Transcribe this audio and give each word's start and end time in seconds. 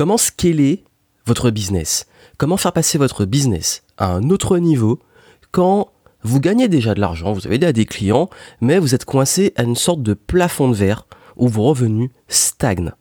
Comment 0.00 0.16
scaler 0.16 0.82
votre 1.26 1.50
business? 1.50 2.06
Comment 2.38 2.56
faire 2.56 2.72
passer 2.72 2.96
votre 2.96 3.26
business 3.26 3.82
à 3.98 4.06
un 4.10 4.30
autre 4.30 4.56
niveau? 4.56 4.98
Quand 5.50 5.92
vous 6.22 6.40
gagnez 6.40 6.68
déjà 6.68 6.94
de 6.94 7.00
l'argent, 7.00 7.34
vous 7.34 7.46
avez 7.46 7.58
déjà 7.58 7.74
des 7.74 7.84
clients, 7.84 8.30
mais 8.62 8.78
vous 8.78 8.94
êtes 8.94 9.04
coincé 9.04 9.52
à 9.56 9.62
une 9.62 9.76
sorte 9.76 10.02
de 10.02 10.14
plafond 10.14 10.70
de 10.70 10.74
verre 10.74 11.06
où 11.36 11.48
vos 11.48 11.64
revenus 11.64 12.08
stagnent. 12.28 12.94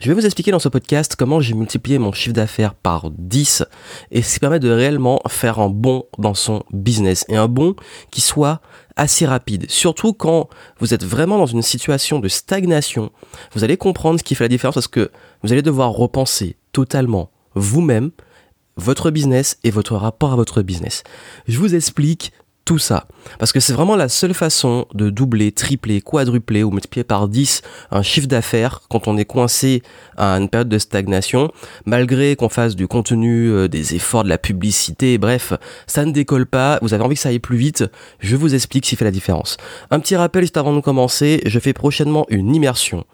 Je 0.00 0.08
vais 0.08 0.14
vous 0.14 0.26
expliquer 0.26 0.50
dans 0.50 0.58
ce 0.58 0.68
podcast 0.68 1.16
comment 1.16 1.40
j'ai 1.40 1.54
multiplié 1.54 1.98
mon 1.98 2.12
chiffre 2.12 2.34
d'affaires 2.34 2.74
par 2.74 3.10
10 3.10 3.64
et 4.10 4.20
ce 4.20 4.34
qui 4.34 4.40
permet 4.40 4.60
de 4.60 4.70
réellement 4.70 5.18
faire 5.28 5.60
un 5.60 5.70
bond 5.70 6.04
dans 6.18 6.34
son 6.34 6.62
business 6.72 7.24
et 7.28 7.36
un 7.36 7.48
bond 7.48 7.74
qui 8.10 8.20
soit 8.20 8.60
assez 8.96 9.24
rapide. 9.24 9.64
Surtout 9.70 10.12
quand 10.12 10.50
vous 10.78 10.92
êtes 10.92 11.04
vraiment 11.04 11.38
dans 11.38 11.46
une 11.46 11.62
situation 11.62 12.18
de 12.18 12.28
stagnation, 12.28 13.10
vous 13.54 13.64
allez 13.64 13.78
comprendre 13.78 14.18
ce 14.18 14.24
qui 14.24 14.34
fait 14.34 14.44
la 14.44 14.48
différence 14.48 14.74
parce 14.74 14.88
que 14.88 15.10
vous 15.42 15.52
allez 15.52 15.62
devoir 15.62 15.90
repenser 15.92 16.56
totalement 16.72 17.30
vous-même, 17.54 18.10
votre 18.76 19.10
business 19.10 19.58
et 19.64 19.70
votre 19.70 19.96
rapport 19.96 20.34
à 20.34 20.36
votre 20.36 20.60
business. 20.60 21.02
Je 21.48 21.58
vous 21.58 21.74
explique 21.74 22.32
tout 22.68 22.76
ça. 22.76 23.06
Parce 23.38 23.50
que 23.50 23.60
c'est 23.60 23.72
vraiment 23.72 23.96
la 23.96 24.10
seule 24.10 24.34
façon 24.34 24.86
de 24.92 25.08
doubler, 25.08 25.52
tripler, 25.52 26.02
quadrupler 26.02 26.62
ou 26.62 26.70
multiplier 26.70 27.02
par 27.02 27.26
10 27.26 27.62
un 27.90 28.02
chiffre 28.02 28.26
d'affaires 28.26 28.82
quand 28.90 29.08
on 29.08 29.16
est 29.16 29.24
coincé 29.24 29.82
à 30.18 30.34
une 30.34 30.50
période 30.50 30.68
de 30.68 30.78
stagnation, 30.78 31.50
malgré 31.86 32.36
qu'on 32.36 32.50
fasse 32.50 32.76
du 32.76 32.86
contenu, 32.86 33.48
euh, 33.48 33.68
des 33.68 33.94
efforts, 33.94 34.22
de 34.22 34.28
la 34.28 34.36
publicité, 34.36 35.16
bref, 35.16 35.54
ça 35.86 36.04
ne 36.04 36.12
décolle 36.12 36.44
pas, 36.44 36.78
vous 36.82 36.92
avez 36.92 37.02
envie 37.02 37.14
que 37.14 37.22
ça 37.22 37.30
aille 37.30 37.38
plus 37.38 37.56
vite, 37.56 37.84
je 38.20 38.36
vous 38.36 38.54
explique 38.54 38.84
ce 38.84 38.90
qui 38.90 38.96
fait 38.96 39.06
la 39.06 39.12
différence. 39.12 39.56
Un 39.90 39.98
petit 39.98 40.16
rappel 40.16 40.42
juste 40.42 40.58
avant 40.58 40.74
de 40.76 40.80
commencer, 40.80 41.40
je 41.46 41.58
fais 41.58 41.72
prochainement 41.72 42.26
une 42.28 42.54
immersion 42.54 43.06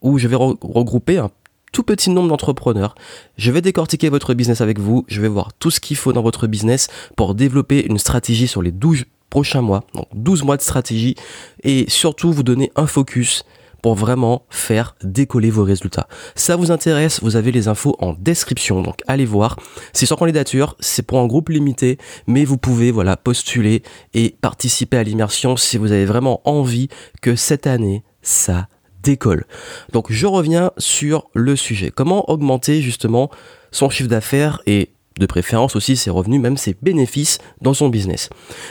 où 0.00 0.16
je 0.16 0.26
vais 0.26 0.36
regrouper 0.36 1.18
un 1.18 1.30
tout 1.76 1.82
petit 1.82 2.08
nombre 2.08 2.30
d'entrepreneurs. 2.30 2.94
Je 3.36 3.52
vais 3.52 3.60
décortiquer 3.60 4.08
votre 4.08 4.32
business 4.32 4.62
avec 4.62 4.78
vous. 4.78 5.04
Je 5.08 5.20
vais 5.20 5.28
voir 5.28 5.52
tout 5.52 5.70
ce 5.70 5.78
qu'il 5.78 5.98
faut 5.98 6.14
dans 6.14 6.22
votre 6.22 6.46
business 6.46 6.88
pour 7.18 7.34
développer 7.34 7.84
une 7.84 7.98
stratégie 7.98 8.48
sur 8.48 8.62
les 8.62 8.72
12 8.72 9.04
prochains 9.28 9.60
mois. 9.60 9.84
Donc 9.94 10.06
12 10.14 10.42
mois 10.44 10.56
de 10.56 10.62
stratégie 10.62 11.16
et 11.64 11.84
surtout 11.88 12.32
vous 12.32 12.42
donner 12.42 12.72
un 12.76 12.86
focus 12.86 13.44
pour 13.82 13.94
vraiment 13.94 14.46
faire 14.48 14.96
décoller 15.02 15.50
vos 15.50 15.64
résultats. 15.64 16.08
Ça 16.34 16.56
vous 16.56 16.70
intéresse, 16.70 17.22
vous 17.22 17.36
avez 17.36 17.52
les 17.52 17.68
infos 17.68 17.94
en 17.98 18.14
description, 18.14 18.80
donc 18.80 19.00
allez 19.06 19.26
voir. 19.26 19.58
C'est 19.92 20.06
sur 20.06 20.16
candidature, 20.16 20.76
c'est 20.80 21.06
pour 21.06 21.18
un 21.18 21.26
groupe 21.26 21.50
limité, 21.50 21.98
mais 22.26 22.46
vous 22.46 22.56
pouvez 22.56 22.90
voilà 22.90 23.18
postuler 23.18 23.82
et 24.14 24.34
participer 24.40 24.96
à 24.96 25.02
l'immersion 25.02 25.58
si 25.58 25.76
vous 25.76 25.92
avez 25.92 26.06
vraiment 26.06 26.40
envie 26.48 26.88
que 27.20 27.36
cette 27.36 27.66
année 27.66 28.02
ça 28.22 28.66
décolle. 29.06 29.46
Donc 29.92 30.10
je 30.10 30.26
reviens 30.26 30.72
sur 30.78 31.30
le 31.32 31.56
sujet. 31.56 31.90
Comment 31.94 32.28
augmenter 32.28 32.82
justement 32.82 33.30
son 33.70 33.88
chiffre 33.88 34.08
d'affaires 34.08 34.60
et 34.66 34.90
de 35.18 35.26
préférence 35.26 35.76
aussi 35.76 35.96
ses 35.96 36.10
revenus, 36.10 36.40
même 36.40 36.56
ses 36.56 36.76
bénéfices 36.82 37.38
dans 37.62 37.72
son 37.72 37.88
business? 37.88 38.28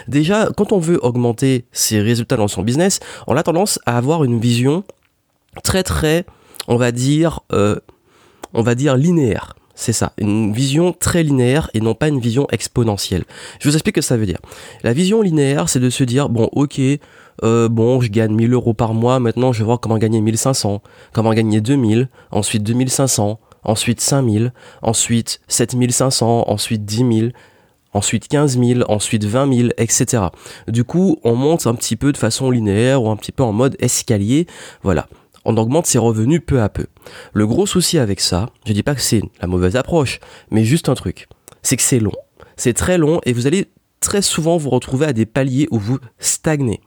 Déjà, 0.08 0.50
quand 0.56 0.74
on 0.74 0.80
veut 0.80 1.00
augmenter 1.02 1.66
ses 1.72 2.02
résultats 2.02 2.38
dans 2.38 2.50
son 2.50 2.62
business, 2.62 3.00
on 3.28 3.38
a 3.38 3.44
tendance 3.44 3.80
à 3.86 3.98
avoir 3.98 4.24
une 4.24 4.40
vision 4.40 4.84
très 5.64 5.84
très, 5.84 6.26
on 6.68 6.76
va 6.76 6.92
dire, 6.92 7.40
euh, 7.54 7.78
on 8.54 8.62
va 8.62 8.76
dire 8.76 8.98
linéaire. 8.98 9.56
C'est 9.78 9.94
ça, 9.94 10.14
une 10.18 10.54
vision 10.54 10.94
très 10.94 11.24
linéaire 11.24 11.70
et 11.74 11.82
non 11.82 11.96
pas 11.96 12.08
une 12.08 12.20
vision 12.20 12.48
exponentielle. 12.52 13.26
Je 13.60 13.68
vous 13.68 13.76
explique 13.76 13.96
que 13.96 14.02
ça 14.02 14.16
veut 14.16 14.26
dire. 14.26 14.40
La 14.84 14.94
vision 14.94 15.22
linéaire, 15.22 15.68
c'est 15.68 15.82
de 15.82 15.90
se 15.90 16.06
dire, 16.06 16.30
bon, 16.30 16.50
ok, 16.54 16.80
euh, 17.44 17.70
bon, 17.70 18.02
je 18.02 18.10
gagne 18.10 18.34
1000 18.34 18.54
euros 18.54 18.74
par 18.74 18.94
mois, 18.94 19.20
maintenant 19.20 19.52
je 19.52 19.60
vais 19.60 19.66
voir 19.66 19.80
comment 19.80 19.98
gagner 19.98 20.22
1500, 20.22 20.82
comment 21.12 21.34
gagner 21.34 21.62
2000, 21.62 22.10
ensuite 22.32 22.64
2500, 22.64 23.40
ensuite 23.64 24.02
5000, 24.02 24.54
ensuite 24.82 25.42
7500, 25.48 26.46
ensuite 26.48 26.86
10 26.86 26.98
000, 26.98 27.30
ensuite 27.94 28.28
15 28.28 28.60
000, 28.60 28.82
ensuite 28.88 29.26
20 29.26 29.54
000, 29.54 29.70
etc. 29.78 30.24
Du 30.68 30.84
coup, 30.84 31.18
on 31.24 31.36
monte 31.36 31.68
un 31.68 31.76
petit 31.76 31.96
peu 31.96 32.12
de 32.12 32.18
façon 32.18 32.52
linéaire 32.52 33.04
ou 33.04 33.10
un 33.10 33.16
petit 33.16 33.32
peu 33.32 33.44
en 33.44 33.54
mode 33.54 33.76
escalier, 33.80 34.48
voilà. 34.84 35.08
On 35.48 35.58
augmente 35.58 35.86
ses 35.86 36.00
revenus 36.00 36.42
peu 36.44 36.62
à 36.62 36.70
peu. 36.70 36.88
Le 37.34 37.46
gros 37.46 37.68
souci 37.68 38.00
avec 38.00 38.20
ça, 38.20 38.50
je 38.66 38.74
dis 38.74 38.82
pas 38.82 38.96
que 38.96 39.02
c'est 39.02 39.22
la 39.42 39.48
mauvaise 39.48 39.76
approche, 39.76 40.20
mais 40.50 40.64
juste 40.64 40.90
un 40.90 40.96
truc, 40.96 41.28
c'est 41.62 41.78
que 41.78 41.84
c'est 41.84 42.00
long. 42.00 42.16
C'est 42.58 42.74
très 42.74 42.98
long 42.98 43.22
et 43.26 43.34
vous 43.34 43.46
allez 43.46 43.68
très 44.00 44.22
souvent 44.22 44.58
vous 44.58 44.70
retrouver 44.70 45.06
à 45.06 45.14
des 45.14 45.26
paliers 45.26 45.68
où 45.72 45.80
vous 45.80 46.00
stagnez. 46.20 46.82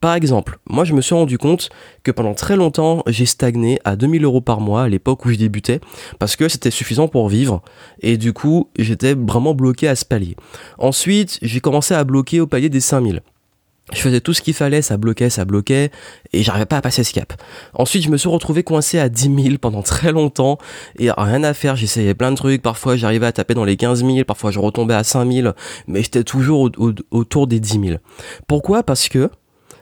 Par 0.00 0.14
exemple, 0.14 0.58
moi 0.66 0.84
je 0.84 0.94
me 0.94 1.00
suis 1.00 1.14
rendu 1.14 1.38
compte 1.38 1.70
que 2.04 2.12
pendant 2.12 2.34
très 2.34 2.54
longtemps 2.54 3.02
j'ai 3.08 3.26
stagné 3.26 3.80
à 3.84 3.96
2000 3.96 4.24
euros 4.24 4.40
par 4.40 4.60
mois 4.60 4.82
à 4.82 4.88
l'époque 4.88 5.24
où 5.24 5.30
je 5.30 5.36
débutais 5.36 5.80
parce 6.20 6.36
que 6.36 6.48
c'était 6.48 6.70
suffisant 6.70 7.08
pour 7.08 7.28
vivre 7.28 7.62
et 8.00 8.16
du 8.16 8.32
coup 8.32 8.70
j'étais 8.78 9.14
vraiment 9.14 9.54
bloqué 9.54 9.88
à 9.88 9.96
ce 9.96 10.04
palier. 10.04 10.36
Ensuite 10.78 11.38
j'ai 11.42 11.58
commencé 11.60 11.94
à 11.94 12.04
bloquer 12.04 12.40
au 12.40 12.46
palier 12.46 12.68
des 12.68 12.80
5000. 12.80 13.22
Je 13.92 14.00
faisais 14.00 14.20
tout 14.20 14.34
ce 14.34 14.42
qu'il 14.42 14.52
fallait, 14.52 14.82
ça 14.82 14.98
bloquait, 14.98 15.30
ça 15.30 15.46
bloquait, 15.46 15.90
et 16.34 16.42
j'arrivais 16.42 16.66
pas 16.66 16.76
à 16.76 16.82
passer 16.82 17.04
ce 17.04 17.14
cap. 17.14 17.32
Ensuite, 17.72 18.02
je 18.02 18.10
me 18.10 18.18
suis 18.18 18.28
retrouvé 18.28 18.62
coincé 18.62 18.98
à 18.98 19.08
10 19.08 19.42
000 19.44 19.56
pendant 19.58 19.80
très 19.80 20.12
longtemps, 20.12 20.58
et 20.98 21.10
rien 21.10 21.42
à 21.42 21.54
faire, 21.54 21.74
j'essayais 21.74 22.12
plein 22.12 22.30
de 22.30 22.36
trucs, 22.36 22.60
parfois 22.60 22.96
j'arrivais 22.96 23.24
à 23.24 23.32
taper 23.32 23.54
dans 23.54 23.64
les 23.64 23.78
15 23.78 24.04
000, 24.04 24.24
parfois 24.26 24.50
je 24.50 24.58
retombais 24.58 24.92
à 24.92 25.04
5 25.04 25.32
000, 25.32 25.54
mais 25.86 26.02
j'étais 26.02 26.22
toujours 26.22 26.70
autour 27.10 27.46
des 27.46 27.60
10 27.60 27.80
000. 27.80 27.98
Pourquoi? 28.46 28.82
Parce 28.82 29.08
que 29.08 29.30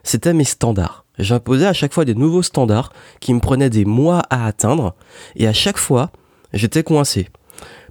c'était 0.09 0.33
mes 0.33 0.45
standards. 0.45 1.05
J'imposais 1.19 1.67
à 1.67 1.73
chaque 1.73 1.95
fois 1.95 2.05
des 2.05 2.15
nouveaux 2.15 2.43
standards 2.43 2.93
qui 3.21 3.33
me 3.33 3.41
prenaient 3.41 3.71
des 3.71 3.85
mois 3.85 4.23
à 4.31 4.47
atteindre 4.47 4.95
et 5.35 5.47
à 5.47 5.53
chaque 5.53 5.79
fois, 5.79 6.11
j'étais 6.53 6.83
coincé. 6.83 7.29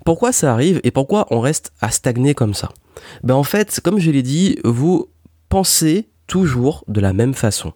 Pourquoi 0.06 0.32
ça 0.32 0.54
arrive 0.54 0.80
et 0.84 0.92
pourquoi 0.92 1.28
on 1.32 1.40
reste 1.40 1.74
à 1.82 1.90
stagner 1.90 2.36
comme 2.36 2.54
ça? 2.54 2.70
Ben 3.24 3.34
en 3.34 3.44
fait, 3.44 3.80
comme 3.84 4.00
je 4.00 4.12
l'ai 4.12 4.22
dit, 4.22 4.60
vous 4.64 5.10
pensez 5.50 6.08
toujours 6.28 6.84
de 6.88 7.02
la 7.02 7.14
même 7.14 7.34
façon. 7.34 7.74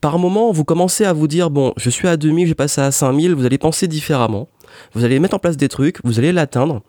Par 0.00 0.18
moment, 0.18 0.52
vous 0.52 0.64
commencez 0.64 1.04
à 1.04 1.12
vous 1.12 1.28
dire 1.28 1.50
bon, 1.50 1.72
je 1.76 1.90
suis 1.90 2.08
à 2.08 2.16
2000, 2.16 2.46
je 2.46 2.50
vais 2.50 2.54
passer 2.54 2.80
à 2.80 2.92
5000, 2.92 3.34
vous 3.34 3.44
allez 3.44 3.58
penser 3.58 3.88
différemment. 3.88 4.48
Vous 4.92 5.04
allez 5.04 5.18
mettre 5.18 5.34
en 5.34 5.38
place 5.38 5.56
des 5.56 5.68
trucs, 5.68 5.98
vous 6.04 6.18
allez 6.18 6.32
l'atteindre 6.32 6.82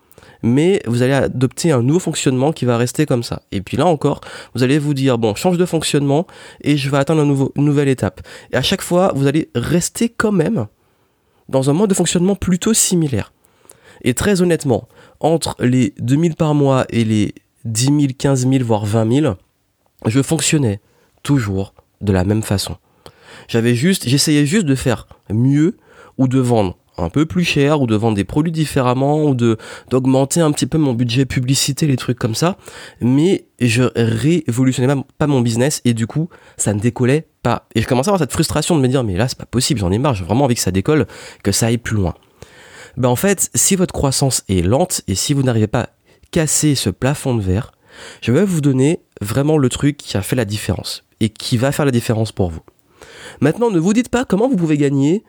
mais 0.46 0.84
vous 0.86 1.02
allez 1.02 1.14
adopter 1.14 1.72
un 1.72 1.82
nouveau 1.82 2.00
fonctionnement 2.00 2.54
qui 2.54 2.66
va 2.66 2.78
rester 2.78 3.08
comme 3.08 3.24
ça. 3.24 3.42
Et 3.52 3.62
puis 3.62 3.78
là 3.78 3.88
encore, 3.88 4.22
vous 4.54 4.62
allez 4.62 4.78
vous 4.78 4.94
dire, 4.94 5.18
bon, 5.18 5.34
change 5.34 5.58
de 5.58 5.66
fonctionnement 5.66 6.28
et 6.62 6.78
je 6.78 6.88
vais 6.90 6.98
atteindre 6.98 7.24
une 7.24 7.66
nouvelle 7.66 7.88
étape. 7.88 8.22
Et 8.54 8.56
à 8.56 8.62
chaque 8.62 8.84
fois, 8.84 9.12
vous 9.16 9.26
allez 9.26 9.50
rester 9.56 10.08
quand 10.08 10.32
même 10.32 10.68
dans 11.50 11.72
un 11.72 11.74
mode 11.74 11.90
de 11.90 11.96
fonctionnement 11.96 12.36
plutôt 12.36 12.76
similaire. 12.76 13.34
Et 14.04 14.14
très 14.14 14.44
honnêtement, 14.44 14.88
entre 15.20 15.56
les 15.60 15.96
2000 16.00 16.36
par 16.36 16.54
mois 16.54 16.86
et 16.90 17.04
les 17.04 17.34
10 17.66 17.86
000, 17.86 17.98
15 18.16 18.48
000, 18.48 18.64
voire 18.64 18.86
20 18.86 19.22
000, 19.22 19.36
je 20.06 20.22
fonctionnais 20.22 20.80
toujours 21.24 21.74
de 22.02 22.14
la 22.14 22.24
même 22.24 22.44
façon. 22.44 22.78
J'avais 23.48 23.74
juste, 23.74 24.08
j'essayais 24.08 24.46
juste 24.46 24.68
de 24.68 24.76
faire 24.76 25.08
mieux 25.32 25.78
ou 26.20 26.28
de 26.28 26.40
vendre 26.40 26.78
un 26.98 27.10
peu 27.10 27.26
plus 27.26 27.44
cher 27.44 27.82
ou 27.82 27.88
de 27.88 27.96
vendre 27.96 28.16
des 28.16 28.24
produits 28.24 28.52
différemment 28.52 29.24
ou 29.24 29.36
de 29.36 29.58
d'augmenter 29.90 30.42
un 30.42 30.52
petit 30.52 30.66
peu 30.66 30.78
mon 30.78 30.94
budget 30.94 31.26
publicité 31.26 31.88
les 31.88 31.98
trucs 31.98 32.20
comme 32.20 32.36
ça. 32.36 32.58
Mais 33.02 33.46
je 33.60 33.84
révolutionnais 33.96 34.94
pas 35.18 35.28
mon 35.28 35.42
business 35.42 35.82
et 35.86 35.94
du 35.94 36.08
coup 36.08 36.30
ça 36.58 36.74
ne 36.74 36.80
décollait 36.80 37.28
pas. 37.44 37.68
Et 37.76 37.82
je 37.82 37.88
commençais 37.88 38.10
à 38.10 38.12
avoir 38.12 38.20
cette 38.20 38.32
frustration 38.32 38.76
de 38.76 38.82
me 38.82 38.88
dire 38.88 39.04
mais 39.04 39.16
là 39.16 39.28
c'est 39.28 39.38
pas 39.38 39.46
possible 39.46 39.80
j'en 39.80 39.92
ai 39.92 39.98
marre 39.98 40.16
j'ai 40.16 40.24
vraiment 40.24 40.46
envie 40.46 40.56
que 40.56 40.62
ça 40.62 40.72
décolle 40.72 41.06
que 41.44 41.52
ça 41.52 41.68
aille 41.68 41.78
plus 41.78 41.96
loin. 41.96 42.14
Ben 42.98 43.10
en 43.10 43.16
fait 43.16 43.50
si 43.54 43.76
votre 43.76 43.94
croissance 43.94 44.44
est 44.50 44.66
lente 44.66 45.02
et 45.08 45.16
si 45.16 45.34
vous 45.34 45.44
n'arrivez 45.44 45.68
pas 45.68 45.82
à 45.82 45.90
casser 46.32 46.76
ce 46.76 46.90
plafond 46.90 47.36
de 47.36 47.42
verre 47.42 47.72
je 48.22 48.32
vais 48.32 48.44
vous 48.44 48.62
donner 48.62 49.02
vraiment 49.22 49.58
le 49.58 49.70
truc 49.70 49.98
qui 49.98 50.18
a 50.18 50.22
fait 50.22 50.36
la 50.36 50.46
différence 50.46 51.04
et 51.22 51.30
qui 51.30 51.58
va 51.58 51.72
faire 51.72 51.86
la 51.86 51.92
différence 51.92 52.32
pour 52.32 52.50
vous. 52.50 52.62
Maintenant 53.42 53.72
ne 53.72 53.80
vous 53.80 53.94
dites 53.94 54.10
pas 54.10 54.26
comment 54.26 54.50
vous 54.50 54.58
pouvez 54.58 54.78
gagner 54.78 55.24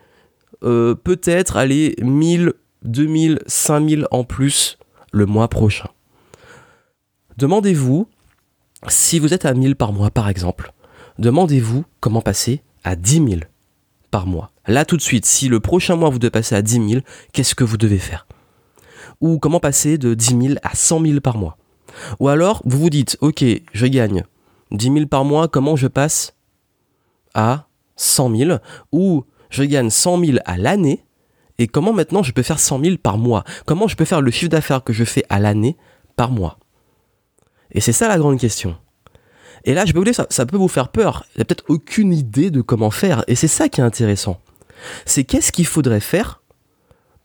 euh, 0.63 0.95
peut-être 0.95 1.57
aller 1.57 1.95
1000, 2.01 2.53
2000, 2.83 3.39
5000 3.47 4.07
en 4.11 4.23
plus 4.23 4.77
le 5.11 5.25
mois 5.25 5.47
prochain. 5.47 5.89
Demandez-vous, 7.37 8.07
si 8.87 9.19
vous 9.19 9.33
êtes 9.33 9.45
à 9.45 9.53
1000 9.53 9.75
par 9.75 9.93
mois 9.93 10.09
par 10.09 10.29
exemple, 10.29 10.73
demandez-vous 11.19 11.85
comment 11.99 12.21
passer 12.21 12.61
à 12.83 12.95
10 12.95 13.13
000 13.27 13.41
par 14.11 14.25
mois. 14.25 14.51
Là 14.67 14.85
tout 14.85 14.97
de 14.97 15.01
suite, 15.01 15.25
si 15.25 15.47
le 15.47 15.59
prochain 15.59 15.95
mois 15.95 16.09
vous 16.09 16.19
devez 16.19 16.31
passer 16.31 16.55
à 16.55 16.61
10 16.61 16.89
000, 16.89 17.01
qu'est-ce 17.33 17.55
que 17.55 17.63
vous 17.63 17.77
devez 17.77 17.99
faire? 17.99 18.27
Ou 19.21 19.39
comment 19.39 19.59
passer 19.59 19.97
de 19.97 20.13
10 20.13 20.47
000 20.47 20.59
à 20.63 20.75
100 20.75 21.01
000 21.01 21.19
par 21.21 21.37
mois? 21.37 21.57
Ou 22.19 22.27
alors 22.27 22.61
vous 22.65 22.79
vous 22.79 22.89
dites, 22.89 23.17
ok, 23.21 23.43
je 23.73 23.85
gagne 23.87 24.23
10 24.71 24.93
000 24.93 25.05
par 25.07 25.25
mois, 25.25 25.47
comment 25.47 25.75
je 25.75 25.87
passe 25.87 26.33
à 27.33 27.67
100 27.95 28.35
000 28.35 28.57
Ou 28.91 29.23
je 29.49 29.63
gagne 29.63 29.89
100 29.89 30.25
000 30.25 30.37
à 30.45 30.57
l'année, 30.57 31.03
et 31.57 31.67
comment 31.67 31.93
maintenant 31.93 32.23
je 32.23 32.31
peux 32.31 32.43
faire 32.43 32.59
100 32.59 32.81
000 32.81 32.97
par 32.97 33.17
mois? 33.17 33.43
Comment 33.65 33.87
je 33.87 33.95
peux 33.95 34.05
faire 34.05 34.21
le 34.21 34.31
chiffre 34.31 34.51
d'affaires 34.51 34.83
que 34.83 34.93
je 34.93 35.03
fais 35.03 35.23
à 35.29 35.39
l'année 35.39 35.75
par 36.15 36.31
mois? 36.31 36.59
Et 37.71 37.81
c'est 37.81 37.91
ça 37.91 38.07
la 38.07 38.17
grande 38.17 38.39
question. 38.39 38.75
Et 39.65 39.73
là, 39.73 39.85
je 39.85 39.91
peux 39.91 39.99
vous 39.99 40.05
dire, 40.05 40.15
ça, 40.29 40.45
peut 40.45 40.57
vous 40.57 40.67
faire 40.67 40.89
peur. 40.89 41.25
Il 41.33 41.39
n'y 41.39 41.41
a 41.41 41.45
peut-être 41.45 41.65
aucune 41.67 42.13
idée 42.13 42.51
de 42.51 42.61
comment 42.61 42.91
faire. 42.91 43.23
Et 43.27 43.35
c'est 43.35 43.47
ça 43.47 43.69
qui 43.69 43.81
est 43.81 43.83
intéressant. 43.83 44.39
C'est 45.05 45.23
qu'est-ce 45.23 45.51
qu'il 45.51 45.65
faudrait 45.65 45.99
faire? 45.99 46.41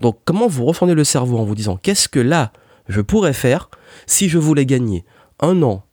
Donc 0.01 0.19
comment 0.25 0.49
vous 0.49 0.65
reformez 0.65 0.95
le 0.95 1.05
cerveau 1.05 1.39
en 1.39 1.45
vous 1.45 1.55
disant 1.55 1.77
qu'est-ce 1.77 2.09
que 2.09 2.19
là 2.19 2.51
je 2.89 3.01
pourrais 3.01 3.35
faire 3.35 3.71
si 4.07 4.29
je 4.29 4.39
voulais 4.39 4.67
gagner 4.67 5.05
un 5.39 5.63
an 5.63 5.85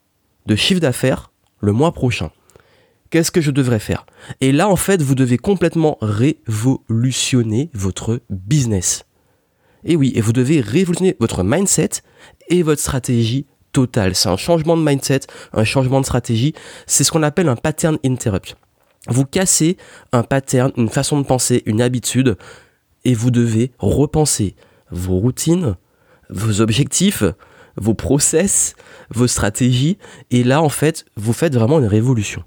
de 0.47 0.55
chiffre 0.55 0.79
d'affaires 0.79 1.31
le 1.59 1.73
mois 1.73 1.91
prochain? 1.91 2.31
Qu'est-ce 3.09 3.31
que 3.31 3.41
je 3.41 3.51
devrais 3.51 3.79
faire? 3.79 4.05
Et 4.39 4.51
là, 4.51 4.69
en 4.69 4.75
fait, 4.75 5.01
vous 5.01 5.15
devez 5.15 5.37
complètement 5.37 5.97
révolutionner 6.01 7.71
votre 7.73 8.21
business. 8.29 9.05
Et 9.83 9.95
oui, 9.95 10.11
et 10.15 10.21
vous 10.21 10.33
devez 10.33 10.61
révolutionner 10.61 11.15
votre 11.19 11.43
mindset 11.43 11.89
et 12.49 12.61
votre 12.61 12.81
stratégie 12.81 13.47
totale. 13.71 14.13
C'est 14.15 14.29
un 14.29 14.37
changement 14.37 14.77
de 14.77 14.83
mindset, 14.83 15.21
un 15.53 15.63
changement 15.63 16.01
de 16.01 16.05
stratégie. 16.05 16.53
C'est 16.85 17.03
ce 17.03 17.11
qu'on 17.11 17.23
appelle 17.23 17.49
un 17.49 17.55
pattern 17.55 17.97
interrupt. 18.05 18.55
Vous 19.07 19.25
cassez 19.25 19.77
un 20.11 20.23
pattern, 20.23 20.71
une 20.77 20.89
façon 20.89 21.19
de 21.19 21.25
penser, 21.25 21.63
une 21.65 21.81
habitude, 21.81 22.37
et 23.05 23.13
vous 23.13 23.31
devez 23.31 23.71
repenser 23.79 24.55
vos 24.91 25.17
routines, 25.17 25.77
vos 26.29 26.61
objectifs, 26.61 27.23
vos 27.77 27.93
process, 27.93 28.75
vos 29.09 29.27
stratégies. 29.27 29.97
Et 30.29 30.43
là, 30.43 30.61
en 30.61 30.69
fait, 30.69 31.05
vous 31.15 31.33
faites 31.33 31.55
vraiment 31.55 31.79
une 31.79 31.85
révolution. 31.85 32.43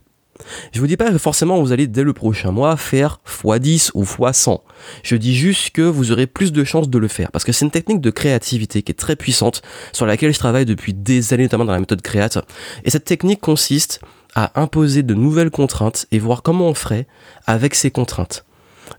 Je 0.73 0.81
vous 0.81 0.87
dis 0.87 0.97
pas 0.97 1.11
que 1.11 1.19
forcément 1.19 1.61
vous 1.61 1.73
allez 1.73 1.87
dès 1.87 2.03
le 2.03 2.13
prochain 2.13 2.51
mois 2.51 2.77
faire 2.77 3.21
x10 3.27 3.91
ou 3.95 4.05
x100. 4.05 4.61
Je 5.03 5.17
dis 5.17 5.35
juste 5.35 5.71
que 5.71 5.83
vous 5.83 6.13
aurez 6.13 6.27
plus 6.27 6.53
de 6.53 6.65
chances 6.65 6.89
de 6.89 6.99
le 6.99 7.09
faire 7.09 7.31
parce 7.31 7.45
que 7.45 7.53
c'est 7.53 7.65
une 7.65 7.71
technique 7.71 8.01
de 8.01 8.11
créativité 8.11 8.83
qui 8.83 8.93
est 8.93 8.97
très 8.97 9.17
puissante 9.17 9.63
sur 9.93 10.07
laquelle 10.07 10.33
je 10.33 10.39
travaille 10.39 10.65
depuis 10.65 10.95
des 10.95 11.33
années 11.33 11.45
notamment 11.45 11.65
dans 11.65 11.73
la 11.73 11.81
méthode 11.81 12.03
créate. 12.03 12.39
Et 12.85 12.91
cette 12.91 13.05
technique 13.05 13.41
consiste 13.41 14.01
à 14.35 14.61
imposer 14.61 15.03
de 15.03 15.15
nouvelles 15.15 15.51
contraintes 15.51 16.07
et 16.11 16.19
voir 16.19 16.43
comment 16.43 16.69
on 16.69 16.75
ferait 16.75 17.07
avec 17.47 17.75
ces 17.75 17.91
contraintes. 17.91 18.45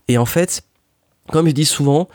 Et 0.07 0.17
en 0.17 0.25
fait, 0.25 0.63
comme 1.31 1.47
je 1.47 1.53
dis 1.53 1.65
souvent, 1.65 2.07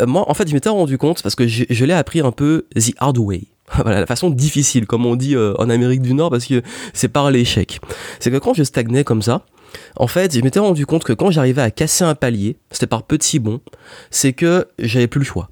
euh, 0.00 0.06
moi 0.06 0.28
en 0.28 0.34
fait 0.34 0.48
je 0.48 0.54
m'étais 0.54 0.68
rendu 0.68 0.98
compte 0.98 1.22
parce 1.22 1.34
que 1.34 1.46
je, 1.46 1.64
je 1.68 1.84
l'ai 1.84 1.94
appris 1.94 2.20
un 2.20 2.32
peu 2.32 2.66
the 2.74 2.92
hard 2.98 3.18
way. 3.18 3.53
voilà, 3.82 4.00
la 4.00 4.06
façon 4.06 4.30
difficile, 4.30 4.86
comme 4.86 5.06
on 5.06 5.16
dit 5.16 5.34
euh, 5.34 5.54
en 5.58 5.70
Amérique 5.70 6.02
du 6.02 6.14
Nord, 6.14 6.30
parce 6.30 6.46
que 6.46 6.62
c'est 6.92 7.08
par 7.08 7.30
l'échec. 7.30 7.80
C'est 8.20 8.30
que 8.30 8.38
quand 8.38 8.54
je 8.54 8.62
stagnais 8.62 9.04
comme 9.04 9.22
ça, 9.22 9.44
en 9.96 10.06
fait, 10.06 10.34
je 10.34 10.40
m'étais 10.40 10.60
rendu 10.60 10.86
compte 10.86 11.04
que 11.04 11.12
quand 11.12 11.30
j'arrivais 11.30 11.62
à 11.62 11.70
casser 11.70 12.04
un 12.04 12.14
palier, 12.14 12.56
c'était 12.70 12.86
par 12.86 13.02
petits 13.02 13.38
bons, 13.38 13.60
c'est 14.10 14.32
que 14.32 14.68
j'avais 14.78 15.08
plus 15.08 15.20
le 15.20 15.24
choix. 15.24 15.48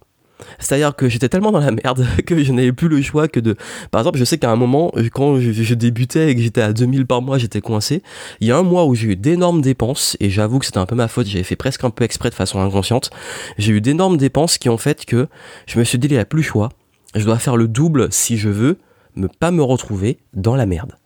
C'est-à-dire 0.59 0.95
que 0.95 1.09
j'étais 1.09 1.29
tellement 1.29 1.53
dans 1.53 1.61
la 1.61 1.71
merde 1.71 2.07
que 2.27 2.43
je 2.43 2.53
n'avais 2.53 2.73
plus 2.73 2.89
le 2.89 3.01
choix 3.01 3.29
que 3.29 3.41
de... 3.41 3.57
Par 3.91 4.01
exemple, 4.01 4.19
je 4.19 4.25
sais 4.25 4.39
qu'à 4.39 4.51
un 4.51 4.57
moment, 4.57 4.93
quand 5.13 5.39
je, 5.41 5.75
débutais 5.75 6.31
et 6.31 6.35
que 6.35 6.41
j'étais 6.41 6.61
à 6.61 6.73
2000 6.73 7.07
par 7.07 7.23
mois, 7.23 7.39
j'étais 7.39 7.61
coincé. 7.61 8.03
Il 8.41 8.49
y 8.49 8.53
a 8.53 8.57
un 8.57 8.63
mois 8.63 8.85
où 8.87 8.95
j'ai 8.95 9.09
eu 9.09 9.17
d'énormes 9.17 9.63
dépenses, 9.63 10.17
et 10.21 10.31
j'avoue 10.31 10.59
que 10.59 10.67
c'était 10.67 10.79
un 10.79 10.87
peu 10.87 10.95
ma 10.95 11.09
faute, 11.09 11.27
j'avais 11.27 11.45
fait 11.45 11.57
presque 11.57 11.85
un 11.85 11.91
peu 11.91 12.05
exprès 12.05 12.31
de 12.31 12.35
façon 12.35 12.61
inconsciente. 12.61 13.11
J'ai 13.59 13.73
eu 13.73 13.81
d'énormes 13.81 14.17
dépenses 14.17 14.59
qui 14.59 14.69
ont 14.69 14.79
fait 14.79 15.05
que 15.05 15.29
je 15.67 15.79
me 15.79 15.85
suis 15.85 15.99
dit, 15.99 16.09
il 16.09 16.15
n'y 16.15 16.19
a 16.19 16.25
plus 16.25 16.39
le 16.39 16.45
choix 16.45 16.69
je 17.15 17.25
dois 17.25 17.39
faire 17.39 17.57
le 17.57 17.69
double 17.69 18.13
si 18.13 18.37
je 18.37 18.49
veux 18.49 18.79
ne 19.17 19.27
pas 19.27 19.51
me 19.51 19.63
retrouver 19.63 20.19
dans 20.33 20.57
la 20.57 20.67
merde. 20.67 20.97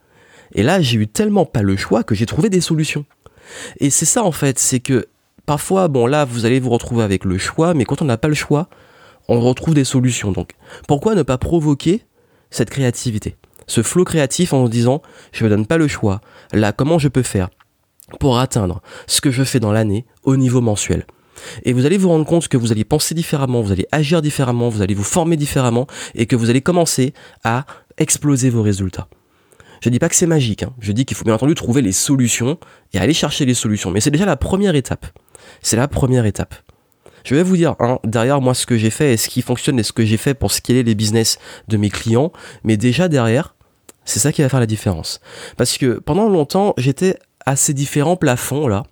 Et 0.54 0.62
là, 0.62 0.80
j'ai 0.80 0.98
eu 0.98 1.08
tellement 1.08 1.44
pas 1.44 1.62
le 1.62 1.76
choix 1.76 2.04
que 2.04 2.14
j'ai 2.14 2.26
trouvé 2.26 2.48
des 2.48 2.60
solutions. 2.60 3.04
Et 3.78 3.90
c'est 3.90 4.06
ça 4.06 4.22
en 4.24 4.32
fait, 4.32 4.58
c'est 4.58 4.80
que 4.80 5.06
parfois, 5.44 5.88
bon 5.88 6.06
là, 6.06 6.24
vous 6.24 6.46
allez 6.46 6.60
vous 6.60 6.70
retrouver 6.70 7.02
avec 7.02 7.24
le 7.24 7.38
choix, 7.38 7.74
mais 7.74 7.84
quand 7.84 8.02
on 8.02 8.06
n'a 8.06 8.16
pas 8.16 8.28
le 8.28 8.34
choix, 8.34 8.68
on 9.28 9.40
retrouve 9.40 9.74
des 9.74 9.84
solutions. 9.84 10.32
Donc, 10.32 10.52
pourquoi 10.86 11.14
ne 11.14 11.22
pas 11.22 11.38
provoquer 11.38 12.02
cette 12.50 12.70
créativité 12.70 13.36
Ce 13.66 13.82
flot 13.82 14.04
créatif 14.04 14.52
en 14.52 14.66
se 14.66 14.70
disant, 14.70 15.02
je 15.32 15.44
me 15.44 15.50
donne 15.50 15.66
pas 15.66 15.78
le 15.78 15.88
choix. 15.88 16.20
Là, 16.52 16.72
comment 16.72 16.98
je 16.98 17.08
peux 17.08 17.22
faire 17.22 17.48
pour 18.20 18.38
atteindre 18.38 18.82
ce 19.06 19.20
que 19.20 19.30
je 19.30 19.42
fais 19.42 19.60
dans 19.60 19.72
l'année 19.72 20.06
au 20.22 20.36
niveau 20.36 20.60
mensuel? 20.60 21.06
Et 21.64 21.72
vous 21.72 21.86
allez 21.86 21.98
vous 21.98 22.08
rendre 22.08 22.26
compte 22.26 22.48
que 22.48 22.56
vous 22.56 22.72
allez 22.72 22.84
penser 22.84 23.14
différemment, 23.14 23.60
vous 23.60 23.72
allez 23.72 23.86
agir 23.92 24.22
différemment, 24.22 24.68
vous 24.68 24.82
allez 24.82 24.94
vous 24.94 25.04
former 25.04 25.36
différemment 25.36 25.86
et 26.14 26.26
que 26.26 26.36
vous 26.36 26.50
allez 26.50 26.60
commencer 26.60 27.14
à 27.44 27.66
exploser 27.98 28.50
vos 28.50 28.62
résultats. 28.62 29.08
Je 29.82 29.90
dis 29.90 29.98
pas 29.98 30.08
que 30.08 30.16
c'est 30.16 30.26
magique, 30.26 30.62
hein. 30.62 30.72
je 30.80 30.92
dis 30.92 31.04
qu'il 31.04 31.16
faut 31.16 31.24
bien 31.24 31.34
entendu 31.34 31.54
trouver 31.54 31.82
les 31.82 31.92
solutions 31.92 32.58
et 32.92 32.98
aller 32.98 33.14
chercher 33.14 33.44
les 33.44 33.54
solutions. 33.54 33.90
Mais 33.90 34.00
c'est 34.00 34.10
déjà 34.10 34.24
la 34.24 34.36
première 34.36 34.74
étape. 34.74 35.06
C'est 35.62 35.76
la 35.76 35.88
première 35.88 36.24
étape. 36.24 36.54
Je 37.24 37.34
vais 37.34 37.42
vous 37.42 37.56
dire 37.56 37.74
hein, 37.80 37.98
derrière 38.04 38.40
moi 38.40 38.54
ce 38.54 38.66
que 38.66 38.76
j'ai 38.76 38.90
fait 38.90 39.12
et 39.12 39.16
ce 39.16 39.28
qui 39.28 39.42
fonctionne 39.42 39.78
et 39.78 39.82
ce 39.82 39.92
que 39.92 40.04
j'ai 40.04 40.16
fait 40.16 40.34
pour 40.34 40.52
scaler 40.52 40.82
les 40.82 40.94
business 40.94 41.38
de 41.68 41.76
mes 41.76 41.90
clients. 41.90 42.32
Mais 42.62 42.76
déjà 42.76 43.08
derrière, 43.08 43.56
c'est 44.04 44.20
ça 44.20 44.32
qui 44.32 44.42
va 44.42 44.48
faire 44.48 44.60
la 44.60 44.66
différence. 44.66 45.20
Parce 45.56 45.76
que 45.76 45.98
pendant 45.98 46.28
longtemps, 46.28 46.72
j'étais 46.78 47.18
à 47.44 47.56
ces 47.56 47.74
différents 47.74 48.16
plafonds 48.16 48.68
là. 48.68 48.84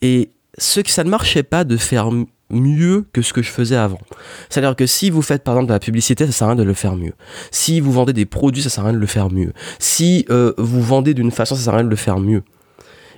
Et 0.00 0.30
ce 0.58 0.80
que 0.80 0.90
ça 0.90 1.04
ne 1.04 1.10
marchait 1.10 1.42
pas 1.42 1.64
de 1.64 1.76
faire 1.76 2.10
mieux 2.50 3.06
que 3.12 3.22
ce 3.22 3.32
que 3.32 3.42
je 3.42 3.50
faisais 3.50 3.76
avant. 3.76 4.00
C'est-à-dire 4.48 4.76
que 4.76 4.86
si 4.86 5.10
vous 5.10 5.22
faites 5.22 5.44
par 5.44 5.54
exemple 5.54 5.68
de 5.68 5.72
la 5.74 5.80
publicité, 5.80 6.26
ça 6.26 6.32
sert 6.32 6.46
à 6.48 6.50
rien 6.50 6.56
de 6.56 6.62
le 6.62 6.74
faire 6.74 6.96
mieux. 6.96 7.14
Si 7.50 7.80
vous 7.80 7.92
vendez 7.92 8.12
des 8.12 8.26
produits, 8.26 8.62
ça 8.62 8.70
sert 8.70 8.84
à 8.84 8.88
rien 8.88 8.94
de 8.94 9.00
le 9.00 9.06
faire 9.06 9.30
mieux. 9.30 9.52
Si 9.78 10.26
euh, 10.30 10.52
vous 10.58 10.82
vendez 10.82 11.14
d'une 11.14 11.30
façon, 11.30 11.54
ça 11.54 11.62
sert 11.62 11.74
à 11.74 11.76
rien 11.78 11.84
de 11.84 11.90
le 11.90 11.96
faire 11.96 12.18
mieux. 12.18 12.42